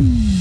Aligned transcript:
Mm-hmm. 0.00 0.39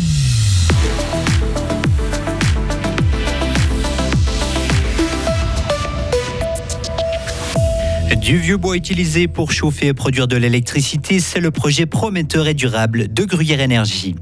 Du 8.30 8.38
vieux 8.38 8.58
bois 8.58 8.76
utilisé 8.76 9.28
pour 9.28 9.52
chauffer 9.52 9.88
et 9.88 9.94
produire 9.96 10.28
de 10.28 10.38
l'électricité, 10.38 11.20
c'est 11.20 11.40
le 11.40 11.50
projet 11.50 11.88
prometteur 11.88 12.48
et 12.48 12.54
durable 12.54 13.12
de 13.12 13.24
Gruyère 13.24 13.60
Énergie. 13.60 14.14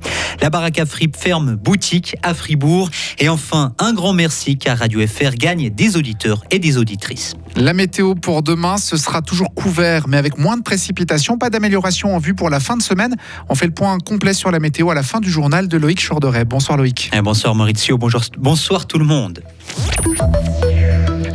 La 0.42 0.50
baraque 0.50 0.80
à 0.80 0.86
ferme 0.86 1.56
boutique 1.58 2.16
à 2.24 2.34
Fribourg. 2.34 2.90
Et 3.20 3.28
enfin, 3.28 3.74
un 3.80 3.94
grand 3.94 4.14
merci 4.14 4.58
car 4.58 4.78
Radio 4.78 5.06
FR 5.06 5.32
gagne 5.36 5.70
des 5.72 5.98
auditeurs 5.98 6.42
et 6.52 6.60
des 6.60 6.78
auditrices. 6.78 7.34
La 7.58 7.74
météo 7.74 8.16
pour 8.16 8.44
demain, 8.44 8.78
ce 8.78 8.96
sera 8.96 9.22
toujours 9.22 9.54
couvert, 9.54 10.08
mais 10.08 10.16
avec 10.16 10.38
moins 10.38 10.56
de 10.56 10.64
précipitations. 10.64 11.38
Pas 11.38 11.50
d'amélioration 11.50 12.16
en 12.16 12.20
vue 12.20 12.34
pour 12.34 12.50
la 12.50 12.62
fin 12.62 12.78
de 12.78 12.82
semaine. 12.82 13.14
On 13.50 13.56
fait 13.56 13.68
le 13.68 13.74
point 13.74 13.98
complet 13.98 14.34
sur 14.34 14.52
la 14.52 14.60
météo 14.60 14.90
à 14.90 14.96
la 14.96 15.04
fin 15.04 15.20
du 15.20 15.30
journal 15.30 15.68
de 15.68 15.78
Loïc 15.78 16.02
Chorderet. 16.08 16.46
Bonsoir 16.46 16.78
Loïc. 16.78 17.12
Et 17.14 17.22
bonsoir 17.22 17.56
Maurizio, 17.56 17.98
bonjour, 17.98 18.22
bonsoir 18.38 18.88
tout 18.88 19.00
le 19.00 19.06
monde. 19.06 19.44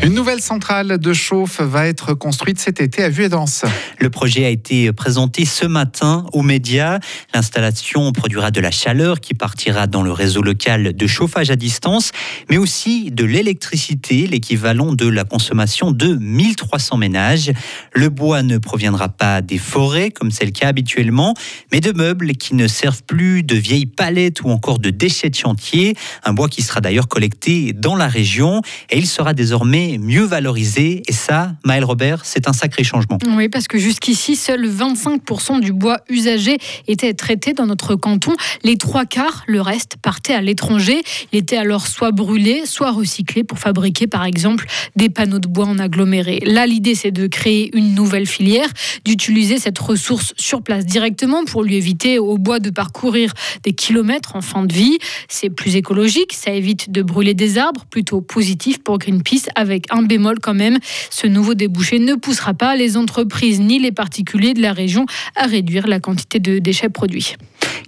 Une 0.05 0.15
nouvelle 0.15 0.41
centrale 0.41 0.99
de 0.99 1.13
chauffe 1.13 1.61
va 1.61 1.87
être 1.87 2.15
construite 2.15 2.59
cet 2.59 2.81
été 2.81 3.05
à 3.05 3.09
Vuedance. 3.09 3.65
Le 4.01 4.11
projet 4.11 4.45
a 4.45 4.49
été 4.49 4.91
présenté 4.91 5.45
ce 5.45 5.65
matin 5.65 6.27
aux 6.33 6.43
médias. 6.43 6.99
L'installation 7.33 8.11
produira 8.11 8.51
de 8.51 8.61
la 8.61 8.73
chaleur 8.73 9.21
qui 9.21 9.35
partira 9.35 9.87
dans 9.87 10.03
le 10.03 10.11
réseau 10.11 10.43
local 10.43 10.97
de 10.97 11.07
chauffage 11.07 11.53
à 11.53 11.57
distance, 11.57 12.11
mais 12.51 12.57
aussi 12.57 13.13
de 13.13 13.25
l'électricité, 13.25 14.27
l'équivalent 14.27 14.93
de 14.93 15.07
la 15.07 15.23
consommation 15.23 15.93
de 15.93 16.17
1300 16.17 16.97
ménages. 16.97 17.53
Le 17.93 18.09
bois 18.09 18.43
ne 18.43 18.59
proviendra 18.59 19.09
pas 19.09 19.41
des 19.41 19.59
forêts, 19.59 20.11
comme 20.11 20.33
c'est 20.33 20.47
le 20.47 20.51
cas 20.51 20.67
habituellement, 20.67 21.35
mais 21.71 21.79
de 21.79 21.93
meubles 21.93 22.33
qui 22.33 22.57
ne 22.57 22.67
servent 22.67 23.05
plus, 23.05 23.45
de 23.45 23.55
vieilles 23.55 23.87
palettes 23.87 24.43
ou 24.43 24.51
encore 24.51 24.81
de 24.81 24.91
déchets 24.91 25.31
de 25.31 25.37
chantier. 25.37 25.95
Un 26.25 26.33
bois 26.33 26.49
qui 26.49 26.63
sera 26.63 26.81
d'ailleurs 26.81 27.07
collecté 27.07 27.73
dans 27.73 27.95
la 27.95 28.09
région 28.09 28.63
et 28.91 28.99
il 28.99 29.07
sera 29.07 29.33
désormais 29.33 29.92
mieux 29.99 30.25
valorisé. 30.25 31.03
Et 31.09 31.13
ça, 31.13 31.55
Maël 31.65 31.85
Robert, 31.85 32.25
c'est 32.25 32.49
un 32.49 32.53
sacré 32.53 32.85
changement. 32.85 33.19
Oui, 33.37 33.49
parce 33.49 33.69
que 33.69 33.79
jusqu'ici, 33.79 34.37
seul 34.37 34.69
25% 34.69 35.61
du 35.61 35.73
bois 35.73 35.99
usagé 36.09 36.59
était 36.89 37.15
traité 37.15 37.53
dans 37.53 37.67
notre 37.67 37.95
canton. 37.95 38.33
Les 38.63 38.77
trois 38.77 39.05
quarts, 39.05 39.45
le 39.47 39.61
reste, 39.61 39.97
partait 40.03 40.35
à 40.35 40.41
l'étranger. 40.41 41.03
Il 41.33 41.39
était 41.39 41.57
alors 41.57 41.87
soit 41.87 42.13
brûlé, 42.13 42.67
soit 42.67 42.91
recyclé 42.91 43.45
pour 43.45 43.59
fabriquer, 43.59 44.07
par 44.07 44.25
exemple, 44.25 44.67
des 44.97 45.09
panneaux 45.09 45.39
de 45.39 45.49
bois 45.49 45.67
en 45.67 45.79
aggloméré. 45.79 46.41
Là, 46.45 46.67
l'idée, 46.67 46.95
c'est 46.95 47.11
de 47.11 47.27
créer 47.27 47.71
une 47.77 47.95
nouvelle 47.95 48.27
filière, 48.27 48.69
d'utiliser 49.05 49.59
cette 49.59 49.79
ressource 49.79 50.35
sur 50.37 50.63
place 50.63 50.87
directement 50.87 51.45
pour 51.45 51.63
lui 51.63 51.77
éviter 51.77 52.19
au 52.19 52.39
bois 52.39 52.59
de 52.59 52.71
parcourir 52.71 53.33
des 53.63 53.73
kilomètres 53.73 54.37
en 54.37 54.41
fin 54.41 54.65
de 54.65 54.73
vie. 54.73 54.99
C'est 55.29 55.51
plus 55.51 55.77
écologique, 55.77 56.33
ça 56.33 56.53
évite 56.53 56.91
de 56.91 57.03
brûler 57.03 57.35
des 57.35 57.59
arbres, 57.59 57.85
plutôt 57.91 58.21
positif 58.21 58.83
pour 58.83 58.99
Greenpeace 58.99 59.49
avec 59.55 59.82
un 59.91 60.03
bémol 60.03 60.39
quand 60.41 60.55
même. 60.55 60.79
Ce 61.11 61.27
nouveau 61.27 61.55
débouché 61.55 61.99
ne 61.99 62.15
poussera 62.15 62.55
pas 62.55 62.77
les 62.77 62.97
entreprises 62.97 63.61
ni 63.61 63.79
les 63.79 63.93
particuliers 63.93 64.55
de 64.55 64.63
la 64.63 64.73
région 64.73 65.07
à 65.37 65.47
réduire 65.47 65.87
la 65.87 66.01
quantité 66.01 66.39
de 66.39 66.59
déchets 66.59 66.89
produits. 66.89 67.37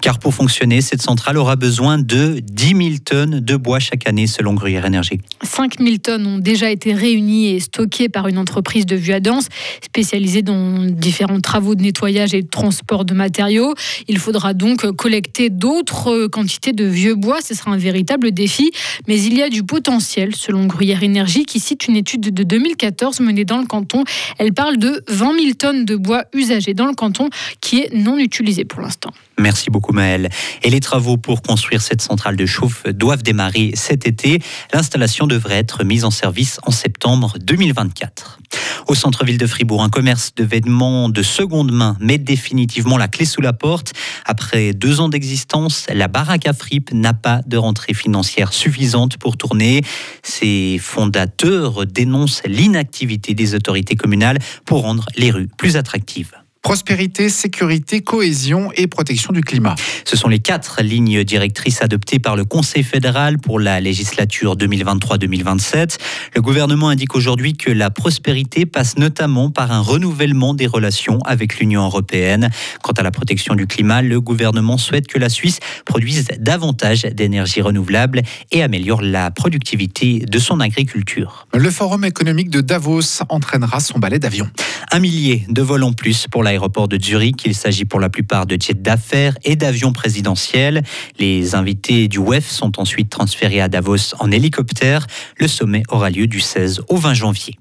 Car 0.01 0.19
pour 0.19 0.35
fonctionner, 0.35 0.81
cette 0.81 1.03
centrale 1.03 1.39
aura 1.39 1.57
besoin 1.57 1.99
de 1.99 2.41
10 2.43 2.67
000 2.69 2.81
tonnes 3.05 3.41
de 3.41 3.57
bois 3.57 3.79
chaque 3.79 4.07
année, 4.09 4.27
selon 4.27 4.55
Gruyère 4.55 4.85
Énergie. 4.85 5.21
5 5.43 5.79
000 5.79 5.97
tonnes 5.99 6.27
ont 6.27 6.39
déjà 6.39 6.71
été 6.71 6.95
réunies 6.95 7.49
et 7.49 7.61
stockées 7.61 8.09
par 8.09 8.29
une 8.29 8.39
entreprise 8.39 8.87
de 8.87 8.97
Vuadance, 8.97 9.49
spécialisée 9.83 10.43
dans 10.43 10.85
différents 10.85 11.41
travaux 11.41 11.75
de 11.75 11.83
nettoyage 11.83 12.35
et 12.35 12.43
de 12.43 12.49
transport 12.49 13.05
de 13.05 13.15
matériaux. 13.15 13.75
Il 14.09 14.19
faudra 14.19 14.55
donc 14.55 14.91
collecter 14.93 15.51
d'autres 15.51 16.27
quantités 16.27 16.73
de 16.73 16.85
vieux 16.85 17.15
bois. 17.15 17.41
Ce 17.43 17.55
sera 17.55 17.71
un 17.71 17.77
véritable 17.77 18.33
défi. 18.33 18.71
Mais 19.09 19.21
il 19.21 19.35
y 19.35 19.43
a 19.43 19.49
du 19.49 19.63
potentiel, 19.63 20.35
selon 20.35 20.67
Gruyère 20.67 21.03
Énergie, 21.03 21.45
qui 21.45 21.61
cite 21.61 21.89
une 21.89 21.97
étude 21.97 22.33
de 22.33 22.43
2014 22.43 23.21
menée 23.21 23.45
dans 23.45 23.59
le 23.59 23.67
canton. 23.67 24.05
Elle 24.39 24.53
parle 24.53 24.77
de 24.77 25.03
20 25.09 25.39
000 25.39 25.53
tonnes 25.59 25.85
de 25.85 25.97
bois 25.97 26.25
usagé 26.33 26.75
dans 26.75 26.87
le 26.87 26.95
canton 26.95 27.29
qui 27.61 27.81
est 27.81 27.95
non 27.95 28.19
utilisé 28.19 28.65
pour 28.65 28.81
l'instant. 28.81 29.11
Merci 29.39 29.71
beaucoup 29.71 29.74
Maël. 29.93 30.29
Et 30.63 30.71
les 30.71 30.81
travaux 30.81 31.17
pour 31.17 31.43
construire 31.43 31.83
cette 31.83 32.03
centrale 32.03 32.37
de 32.37 32.47
chauffe 32.47 32.85
doivent 32.89 33.23
démarrer 33.23 33.73
cet 33.75 34.07
été. 34.07 34.41
L'installation 34.73 35.27
devrait 35.27 35.59
être 35.59 35.85
mise 35.85 36.05
en 36.05 36.11
service 36.11 36.59
en 36.65 36.71
septembre 36.71 37.37
2024. 37.41 38.39
Au 38.87 38.95
centre-ville 38.95 39.39
de 39.39 39.47
Fribourg, 39.47 39.83
un 39.83 39.89
commerce 39.89 40.35
de 40.35 40.45
vêtements 40.45 41.09
de 41.09 41.23
seconde 41.23 41.73
main 41.73 41.97
met 42.01 42.19
définitivement 42.19 42.99
la 42.99 43.09
clé 43.09 43.25
sous 43.25 43.41
la 43.41 43.53
porte. 43.53 43.93
Après 44.25 44.73
deux 44.73 45.01
ans 45.01 45.09
d'existence, 45.09 45.87
la 45.93 46.09
baraque 46.09 46.47
à 46.47 46.53
Fripp 46.53 46.93
n'a 46.93 47.15
pas 47.15 47.41
de 47.47 47.57
rentrée 47.57 47.95
financière 47.95 48.53
suffisante 48.53 49.17
pour 49.17 49.37
tourner. 49.37 49.83
Ses 50.23 50.79
fondateurs 50.79 51.87
dénoncent 51.87 52.43
l'inactivité 52.47 53.35
des 53.35 53.55
autorités 53.55 53.97
communales 53.97 54.39
pour 54.65 54.83
rendre 54.83 55.07
les 55.17 55.31
rues 55.31 55.49
plus 55.57 55.77
attractives 55.77 56.33
prospérité, 56.65 57.29
sécurité, 57.29 58.01
cohésion 58.01 58.73
et 58.75 58.87
protection 58.87 59.35
du 59.35 59.43
climat. 59.43 59.75
Ce 60.07 60.17
sont 60.17 60.29
les 60.29 60.39
quatre 60.39 60.83
lignes 60.83 61.23
directrices 61.23 61.83
adoptées 61.83 62.19
par 62.19 62.37
le 62.37 62.47
Conseil 62.47 62.83
fédéral 62.83 63.39
pour 63.39 63.61
la 63.61 63.83
législature 63.83 64.57
2023-2027. 64.57 65.99
Le 66.35 66.41
gouvernement 66.41 66.89
indique 66.89 67.15
aujourd'hui 67.15 67.53
que 67.53 67.71
la 67.71 67.91
prospérité 67.91 68.65
passe 68.65 68.97
notamment 68.97 69.51
par 69.51 69.73
un 69.73 69.81
renouvellement 69.81 70.55
des 70.55 70.67
relations 70.67 71.19
avec 71.27 71.59
l'Union 71.59 71.85
européenne. 71.85 72.49
Quant 72.83 72.93
à 72.93 73.03
la 73.03 73.11
protection 73.11 73.55
du 73.55 73.67
climat, 73.67 74.01
le 74.01 74.23
gouvernement 74.23 74.79
souhaite 74.79 75.07
que 75.07 75.19
la 75.19 75.29
Suisse 75.29 75.61
produise 75.85 76.29
davantage 76.39 77.03
d'énergie 77.03 77.61
renouvelable 77.61 78.23
et 78.53 78.63
améliore 78.63 79.03
la 79.03 79.31
productivité 79.31 80.21
de 80.21 80.39
son 80.39 80.61
agriculture. 80.61 81.47
Le 81.53 81.71
Forum 81.71 82.07
économique 82.07 82.49
de 82.49 82.63
Davos 82.63 83.23
entraînera 83.29 83.81
son 83.81 83.99
balai 83.99 84.19
d'avions. 84.19 84.49
Un 84.91 85.01
millier 85.01 85.45
de 85.49 85.61
vols 85.61 85.83
en 85.83 85.93
plus 85.93 86.27
pour 86.31 86.43
l'aéroport 86.55 86.87
de 86.87 87.03
Zurich. 87.03 87.45
Il 87.45 87.55
s'agit 87.55 87.85
pour 87.85 87.99
la 87.99 88.09
plupart 88.09 88.47
de 88.47 88.57
jets 88.61 88.75
d'affaires 88.75 89.37
et 89.45 89.57
d'avions 89.57 89.93
présidentiels. 89.93 90.85
Les 91.19 91.57
invités 91.57 92.07
du 92.07 92.19
WEF 92.19 92.49
sont 92.49 92.81
ensuite 92.81 93.11
transférés 93.11 93.61
à 93.61 93.69
Davos 93.69 94.15
en 94.21 94.31
hélicoptère. 94.31 95.07
Le 95.39 95.49
sommet 95.49 95.83
aura 95.89 96.11
lieu 96.11 96.29
du 96.29 96.39
16 96.39 96.83
au 96.89 96.97
20 96.97 97.15
janvier. 97.15 97.59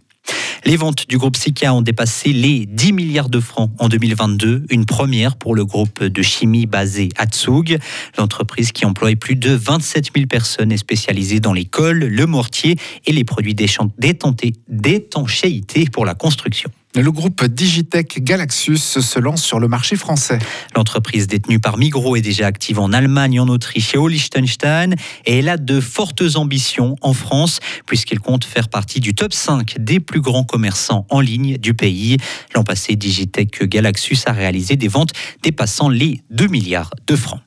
Les 0.65 0.77
ventes 0.77 1.09
du 1.09 1.17
groupe 1.17 1.35
Sika 1.35 1.73
ont 1.73 1.81
dépassé 1.81 2.31
les 2.31 2.67
10 2.67 2.93
milliards 2.93 3.29
de 3.29 3.39
francs 3.39 3.71
en 3.79 3.89
2022, 3.89 4.65
une 4.69 4.85
première 4.85 5.35
pour 5.35 5.55
le 5.55 5.65
groupe 5.65 6.03
de 6.03 6.21
chimie 6.21 6.67
basé 6.67 7.09
à 7.17 7.25
Tsug. 7.25 7.79
L'entreprise 8.17 8.71
qui 8.71 8.85
emploie 8.85 9.15
plus 9.15 9.35
de 9.35 9.51
27 9.51 10.11
000 10.15 10.27
personnes 10.27 10.71
est 10.71 10.77
spécialisée 10.77 11.39
dans 11.39 11.51
les 11.51 11.65
cols, 11.65 12.05
le 12.05 12.25
mortier 12.27 12.77
et 13.05 13.11
les 13.11 13.23
produits 13.23 13.55
d'étanchéité 13.55 15.85
pour 15.91 16.05
la 16.05 16.13
construction. 16.13 16.69
Le 16.95 17.11
groupe 17.11 17.43
Digitech 17.45 18.23
Galaxus 18.23 18.77
se 18.77 19.19
lance 19.19 19.43
sur 19.43 19.59
le 19.59 19.67
marché 19.67 19.95
français. 19.95 20.37
L'entreprise 20.75 21.25
détenue 21.25 21.59
par 21.59 21.79
Migros 21.79 22.15
est 22.15 22.21
déjà 22.21 22.45
active 22.45 22.77
en 22.77 22.93
Allemagne, 22.93 23.39
en 23.39 23.47
Autriche 23.47 23.95
et 23.95 23.97
au 23.97 24.07
Liechtenstein 24.07 24.93
et 25.25 25.39
elle 25.39 25.49
a 25.49 25.57
de 25.57 25.79
fortes 25.79 26.35
ambitions 26.35 26.95
en 27.01 27.13
France 27.13 27.61
puisqu'elle 27.87 28.19
compte 28.19 28.45
faire 28.45 28.69
partie 28.69 28.99
du 28.99 29.15
top 29.15 29.33
5 29.33 29.77
des 29.79 29.99
plus 29.99 30.21
grands 30.21 30.43
commerçants 30.43 31.07
en 31.09 31.19
ligne 31.19 31.57
du 31.57 31.73
pays. 31.73 32.17
L'an 32.53 32.63
passé, 32.63 32.95
Digitech 32.95 33.63
Galaxus 33.63 34.19
a 34.27 34.31
réalisé 34.31 34.75
des 34.75 34.87
ventes 34.87 35.13
dépassant 35.41 35.89
les 35.89 36.21
2 36.29 36.45
milliards 36.45 36.91
de 37.07 37.15
francs. 37.15 37.41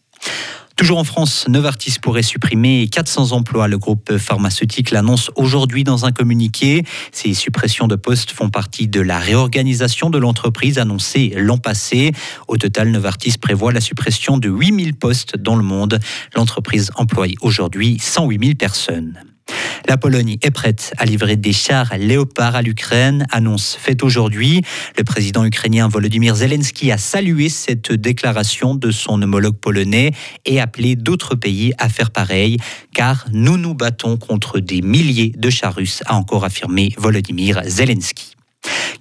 Toujours 0.76 0.98
en 0.98 1.04
France, 1.04 1.46
Novartis 1.48 1.96
pourrait 2.02 2.22
supprimer 2.22 2.86
400 2.88 3.32
emplois. 3.32 3.66
Le 3.66 3.78
groupe 3.78 4.18
pharmaceutique 4.18 4.90
l'annonce 4.90 5.30
aujourd'hui 5.34 5.84
dans 5.84 6.04
un 6.04 6.12
communiqué. 6.12 6.84
Ces 7.12 7.32
suppressions 7.32 7.88
de 7.88 7.96
postes 7.96 8.30
font 8.30 8.50
partie 8.50 8.86
de 8.86 9.00
la 9.00 9.18
réorganisation 9.18 10.10
de 10.10 10.18
l'entreprise 10.18 10.78
annoncée 10.78 11.32
l'an 11.34 11.56
passé. 11.56 12.12
Au 12.46 12.58
total, 12.58 12.90
Novartis 12.90 13.38
prévoit 13.38 13.72
la 13.72 13.80
suppression 13.80 14.36
de 14.36 14.50
8000 14.50 14.94
postes 14.94 15.38
dans 15.38 15.56
le 15.56 15.64
monde. 15.64 15.98
L'entreprise 16.34 16.90
emploie 16.96 17.28
aujourd'hui 17.40 17.96
108 17.98 18.44
000 18.44 18.54
personnes. 18.56 19.18
La 19.88 19.96
Pologne 19.96 20.36
est 20.42 20.50
prête 20.50 20.92
à 20.98 21.04
livrer 21.04 21.36
des 21.36 21.52
chars 21.52 21.96
Léopard 21.96 22.56
à 22.56 22.62
l'Ukraine, 22.62 23.24
annonce 23.30 23.76
faite 23.80 24.02
aujourd'hui. 24.02 24.62
Le 24.98 25.04
président 25.04 25.44
ukrainien 25.44 25.86
Volodymyr 25.86 26.34
Zelensky 26.34 26.90
a 26.90 26.98
salué 26.98 27.48
cette 27.48 27.92
déclaration 27.92 28.74
de 28.74 28.90
son 28.90 29.22
homologue 29.22 29.58
polonais 29.58 30.10
et 30.44 30.60
appelé 30.60 30.96
d'autres 30.96 31.36
pays 31.36 31.72
à 31.78 31.88
faire 31.88 32.10
pareil, 32.10 32.56
car 32.94 33.26
nous 33.32 33.58
nous 33.58 33.74
battons 33.74 34.16
contre 34.16 34.58
des 34.58 34.82
milliers 34.82 35.32
de 35.36 35.50
chars 35.50 35.74
russes, 35.74 36.02
a 36.06 36.16
encore 36.16 36.44
affirmé 36.44 36.92
Volodymyr 36.98 37.62
Zelensky. 37.66 38.35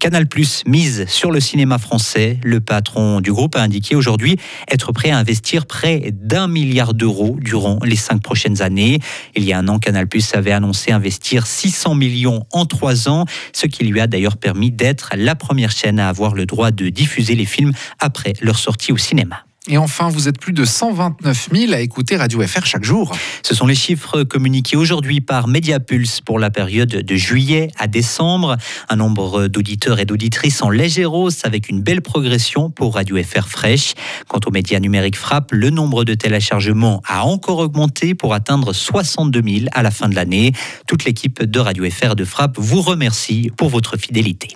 Canal 0.06 0.28
Plus 0.28 0.62
mise 0.68 1.08
sur 1.08 1.32
le 1.32 1.40
cinéma 1.40 1.80
français. 1.80 2.38
Le 2.44 2.60
patron 2.60 3.22
du 3.22 3.32
groupe 3.34 3.56
a 3.56 3.64
indiqué 3.64 3.96
aujourd'hui 3.96 4.38
être 4.70 4.92
prêt 4.92 5.10
à 5.10 5.18
investir 5.18 5.66
près 5.66 6.12
d'un 6.14 6.48
milliard 6.48 6.94
d'euros 6.94 7.38
durant 7.42 7.80
les 7.84 7.96
cinq 7.96 8.22
prochaines 8.22 8.62
années. 8.62 9.00
Il 9.36 9.44
y 9.44 9.52
a 9.52 9.58
un 9.58 9.68
an, 9.68 9.80
Canal 9.80 10.06
Plus 10.06 10.36
avait 10.36 10.52
annoncé 10.52 10.92
investir 10.92 11.48
600 11.48 11.96
millions 11.96 12.46
en 12.52 12.68
trois 12.68 13.10
ans, 13.10 13.26
ce 13.52 13.66
qui 13.66 13.84
lui 13.84 14.00
a 14.00 14.06
d'ailleurs 14.06 14.38
permis 14.38 14.70
d'être 14.70 15.10
la 15.18 15.34
première 15.34 15.72
chaîne 15.72 16.00
à 16.00 16.08
avoir 16.08 16.36
le 16.36 16.46
droit 16.46 16.70
de 16.70 16.90
diffuser 16.90 17.34
les 17.34 17.46
films 17.46 17.72
après 17.98 18.34
leur 18.42 18.60
sortie 18.60 18.92
au 18.92 18.98
cinéma. 18.98 19.45
Et 19.68 19.78
enfin, 19.80 20.10
vous 20.10 20.28
êtes 20.28 20.40
plus 20.40 20.54
de 20.54 20.64
129 20.64 21.50
000 21.52 21.74
à 21.74 21.80
écouter 21.80 22.18
Radio 22.18 22.46
FR 22.46 22.66
chaque 22.66 22.84
jour. 22.84 23.16
Ce 23.42 23.56
sont 23.56 23.66
les 23.66 23.74
chiffres 23.74 24.24
communiqués 24.24 24.78
aujourd'hui 24.78 25.22
par 25.22 25.48
Mediapulse 25.48 26.22
pour 26.22 26.38
la 26.38 26.52
période 26.52 26.90
de 26.90 27.16
juillet 27.16 27.70
à 27.80 27.88
décembre. 27.88 28.58
Un 28.90 28.96
nombre 28.98 29.48
d'auditeurs 29.48 30.00
et 30.00 30.06
d'auditrices 30.06 30.62
en 30.62 30.70
légère 30.70 31.14
hausse 31.14 31.46
avec 31.46 31.68
une 31.68 31.82
belle 31.82 32.02
progression 32.02 32.70
pour 32.70 32.94
Radio 32.94 33.18
FR 33.24 33.48
Fraîche. 33.48 33.96
Quant 34.28 34.40
aux 34.46 34.52
médias 34.52 34.80
numériques 34.80 35.18
Frappe, 35.18 35.52
le 35.52 35.72
nombre 35.72 36.04
de 36.04 36.14
téléchargements 36.14 37.02
a 37.08 37.24
encore 37.24 37.58
augmenté 37.58 38.14
pour 38.14 38.36
atteindre 38.36 38.72
62 38.72 39.42
000 39.42 39.66
à 39.72 39.82
la 39.82 39.90
fin 39.90 40.10
de 40.10 40.16
l'année. 40.16 40.52
Toute 40.88 41.06
l'équipe 41.06 41.42
de 41.42 41.60
Radio 41.60 41.90
FR 41.90 42.16
de 42.16 42.24
Frappe 42.24 42.60
vous 42.60 42.82
remercie 42.82 43.50
pour 43.58 43.70
votre 43.70 43.98
fidélité. 43.98 44.50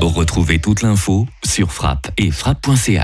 Retrouvez 0.00 0.58
toute 0.58 0.82
l'info 0.82 1.26
sur 1.44 1.72
frappe 1.72 2.10
et 2.16 2.30
frappe.ch. 2.30 2.88